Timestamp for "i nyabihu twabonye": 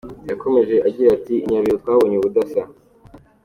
1.39-2.15